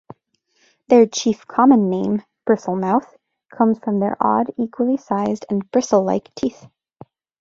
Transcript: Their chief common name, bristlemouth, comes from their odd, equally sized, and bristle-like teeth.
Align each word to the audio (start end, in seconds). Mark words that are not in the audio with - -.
Their 0.87 1.05
chief 1.05 1.45
common 1.45 1.87
name, 1.91 2.23
bristlemouth, 2.47 3.05
comes 3.51 3.77
from 3.77 3.99
their 3.99 4.17
odd, 4.19 4.49
equally 4.57 4.97
sized, 4.97 5.45
and 5.47 5.69
bristle-like 5.69 6.33
teeth. 6.33 6.67